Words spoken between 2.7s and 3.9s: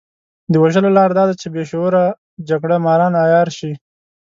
ماران عيار شي.